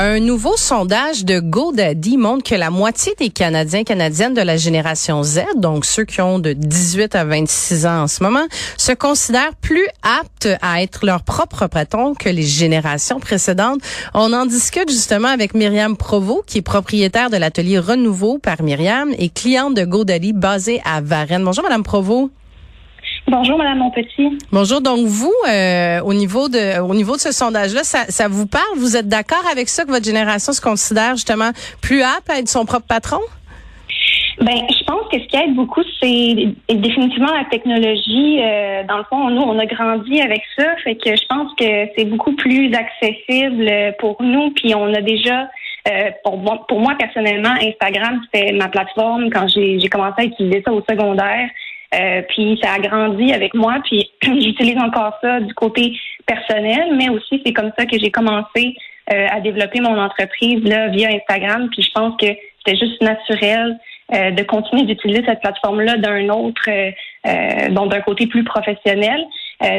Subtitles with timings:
[0.00, 5.24] Un nouveau sondage de GoDaddy montre que la moitié des Canadiens canadiennes de la génération
[5.24, 9.56] Z, donc ceux qui ont de 18 à 26 ans en ce moment, se considèrent
[9.60, 13.80] plus aptes à être leur propre patron que les générations précédentes.
[14.14, 19.12] On en discute justement avec Myriam Provo, qui est propriétaire de l'atelier Renouveau par Myriam
[19.18, 21.42] et cliente de GoDaddy basée à Varennes.
[21.42, 22.30] Bonjour Madame Provo.
[23.30, 24.38] Bonjour, Madame Montpetit.
[24.50, 24.80] Bonjour.
[24.80, 28.78] Donc, vous, euh, au niveau de au niveau de ce sondage-là, ça, ça vous parle?
[28.78, 31.50] Vous êtes d'accord avec ça que votre génération se considère justement
[31.82, 33.20] plus apte à être son propre patron?
[34.40, 38.40] Ben, je pense que ce qui aide beaucoup, c'est définitivement la technologie.
[38.40, 41.88] Euh, dans le fond, nous, on a grandi avec ça, fait que je pense que
[41.96, 44.52] c'est beaucoup plus accessible pour nous.
[44.52, 45.48] Puis on a déjà,
[45.88, 50.72] euh, pour, pour moi personnellement, Instagram, c'était ma plateforme quand j'ai commencé à utiliser ça
[50.72, 51.50] au secondaire.
[51.94, 57.08] Euh, puis ça a grandi avec moi, puis j'utilise encore ça du côté personnel, mais
[57.08, 58.76] aussi c'est comme ça que j'ai commencé
[59.12, 61.68] euh, à développer mon entreprise là via Instagram.
[61.72, 62.26] Puis je pense que
[62.58, 63.78] c'était juste naturel
[64.14, 66.68] euh, de continuer d'utiliser cette plateforme-là d'un autre,
[67.70, 69.24] donc d'un côté plus professionnel.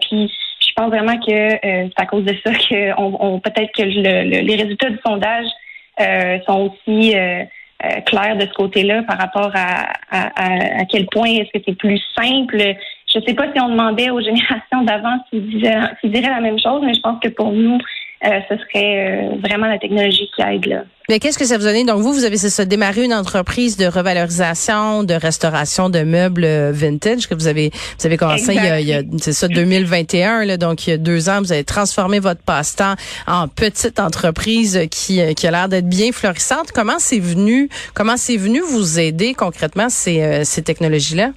[0.00, 4.56] puis je pense vraiment que c'est à cause de ça que on, peut-être que les
[4.56, 5.46] résultats du sondage
[6.46, 7.14] sont aussi
[7.84, 12.00] euh, clair de ce côté-là par rapport à, à, quel point est-ce que c'est plus
[12.16, 12.58] simple.
[13.12, 16.82] Je ne sais pas si on demandait aux générations d'avant s'ils diraient la même chose,
[16.84, 17.78] mais je pense que pour nous,
[18.24, 20.84] euh, ce serait euh, vraiment la technologie qui aide là.
[21.08, 21.84] Mais qu'est-ce que ça vous donne?
[21.84, 26.70] Donc vous, vous avez ça, démarré une entreprise de revalorisation, de restauration de meubles euh,
[26.72, 29.48] vintage que vous avez vous avez commencé il y a, il y a c'est ça
[29.48, 32.94] 2021 là, donc il y a deux ans, vous avez transformé votre passe-temps
[33.26, 36.70] en petite entreprise qui qui a l'air d'être bien florissante.
[36.72, 41.30] Comment c'est venu Comment c'est venu vous aider concrètement ces ces technologies là?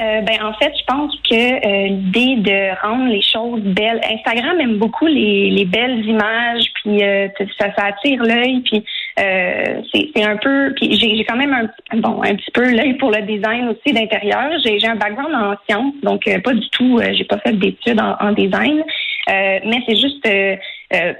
[0.00, 4.60] Euh, ben en fait, je pense que euh, l'idée de rendre les choses belles, Instagram
[4.60, 7.26] aime beaucoup les, les belles images, puis euh,
[7.58, 8.84] ça, ça attire l'œil, puis
[9.18, 11.52] euh, c'est un peu, puis j'ai quand même
[11.90, 14.52] un bon un petit peu l'œil pour le design aussi d'intérieur.
[14.64, 18.30] J'ai un background en sciences, donc pas du tout, j'ai pas fait d'études en, en,
[18.32, 18.84] design,
[19.26, 20.26] mais c'est juste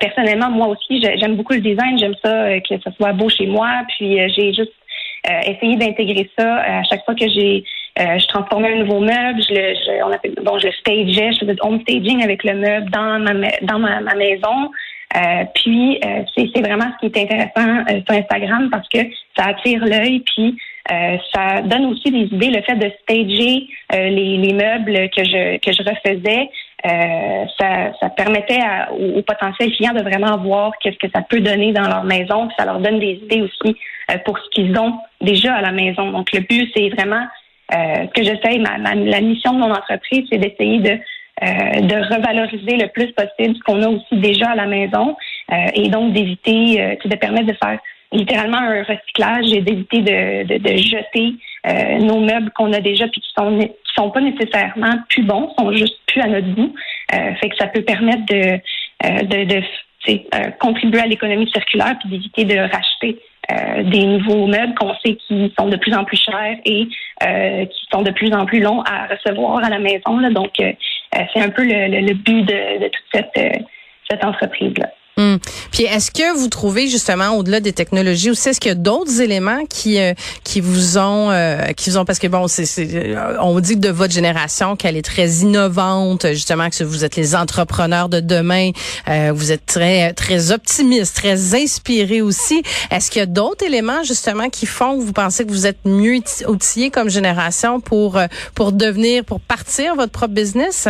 [0.00, 3.68] personnellement moi aussi j'aime beaucoup le design, j'aime ça que ça soit beau chez moi,
[3.96, 4.74] puis j'ai juste
[5.46, 7.64] essayé d'intégrer ça à chaque fois que j'ai
[7.98, 11.40] euh, je transformais un nouveau meuble, je le, je, on appelle, bon, je stageais, je
[11.40, 14.70] faisais du home staging avec le meuble dans ma, dans ma, ma maison.
[15.14, 18.98] Euh, puis euh, c'est vraiment ce qui est intéressant euh, sur Instagram parce que
[19.36, 20.58] ça attire l'œil, puis
[21.34, 22.50] ça donne aussi des idées.
[22.50, 26.48] Le fait de stager les, les, meubles que je que je refaisais,
[27.58, 31.72] ça, ça permettait à, aux, potentiels clients de vraiment voir qu'est-ce que ça peut donner
[31.72, 33.76] dans leur maison, puis ça leur donne des idées aussi
[34.24, 36.12] pour ce qu'ils ont déjà à la maison.
[36.12, 37.24] Donc le but c'est vraiment euh,
[37.70, 40.98] ce que j'essaye, ma, la mission de mon entreprise, c'est d'essayer de,
[41.42, 45.14] euh, de revaloriser le plus possible ce qu'on a aussi déjà à la maison
[45.52, 47.78] euh, et donc d'éviter, euh, de permettre de faire
[48.10, 51.34] littéralement un recyclage et d'éviter de, de, de, jeter
[52.00, 55.72] nos meubles qu'on a déjà puis qui sont qui sont pas nécessairement plus bons, sont
[55.72, 56.72] juste plus à notre goût.
[57.10, 58.58] fait que ça peut permettre de
[59.02, 63.18] de, de contribuer à l'économie circulaire puis d'éviter de racheter
[63.52, 66.88] euh, des nouveaux meubles qu'on sait qui sont de plus en plus chers et
[67.22, 70.20] euh, qui sont de plus en plus longs à recevoir à la maison.
[70.30, 70.72] Donc, euh,
[71.32, 73.62] c'est un peu le, le, but de, de toute cette,
[74.10, 74.88] cette entreprise-là.
[75.18, 75.38] Hum.
[75.72, 79.22] Puis est-ce que vous trouvez justement au-delà des technologies aussi est-ce qu'il y a d'autres
[79.22, 80.12] éléments qui euh,
[80.44, 83.88] qui vous ont euh, qui vous ont parce que bon c'est euh, on dit de
[83.88, 88.72] votre génération qu'elle est très innovante justement que vous êtes les entrepreneurs de demain
[89.32, 94.50] vous êtes très très optimiste très inspiré aussi est-ce qu'il y a d'autres éléments justement
[94.50, 98.20] qui font que vous pensez que vous êtes mieux outillés comme génération pour
[98.54, 100.88] pour devenir pour partir votre propre business?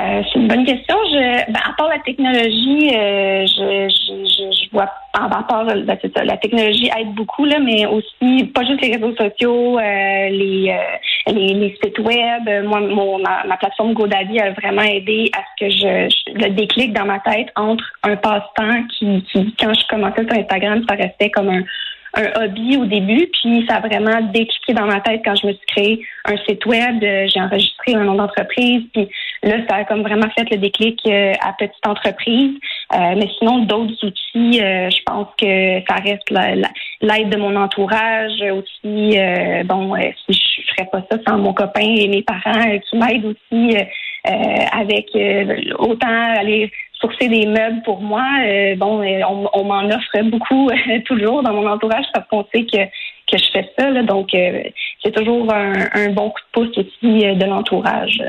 [0.00, 0.96] Euh, c'est une bonne question.
[1.10, 6.24] Je, ben, à part la technologie, euh, je, je, je, vois à part ben, ça,
[6.24, 10.76] la technologie aide beaucoup là, mais aussi pas juste les réseaux sociaux, euh, les,
[11.28, 12.64] les, les sites web.
[12.64, 17.06] Moi, mon, ma, plateforme GoDaddy a vraiment aidé à ce que je, le déclic dans
[17.06, 21.48] ma tête entre un passe-temps qui, qui, quand je commençais sur Instagram, ça restait comme
[21.48, 21.62] un
[22.16, 25.52] un hobby au début, puis ça a vraiment décliqué dans ma tête quand je me
[25.52, 29.08] suis créé un site web, euh, j'ai enregistré un nom d'entreprise, puis
[29.42, 32.56] là, ça a comme vraiment fait le déclic euh, à petite entreprise.
[32.94, 39.18] Euh, mais sinon, d'autres outils, je pense que ça reste l'aide de mon entourage aussi.
[39.64, 39.94] bon,
[40.28, 43.76] si je ferais pas ça sans mon copain et mes parents qui m'aident aussi
[44.26, 45.06] avec
[45.78, 46.70] autant aller
[47.00, 48.24] sourcer des meubles pour moi.
[48.44, 49.20] Euh, bon, euh,
[49.52, 50.70] on, m'en offre beaucoup
[51.06, 52.84] toujours dans mon entourage parce qu'on sait que,
[53.30, 54.02] que je fais ça.
[54.02, 54.62] donc, euh,
[55.02, 58.22] c'est toujours un, bon coup de pouce aussi de l'entourage.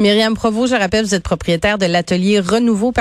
[0.00, 2.92] Myriam Provo, je rappelle, vous êtes propriétaire de l'atelier Renouveau